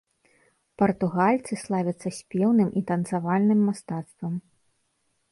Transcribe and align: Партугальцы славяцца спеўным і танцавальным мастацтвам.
Партугальцы 0.81 1.53
славяцца 1.63 2.09
спеўным 2.19 2.69
і 2.81 2.83
танцавальным 2.91 3.59
мастацтвам. 3.67 4.33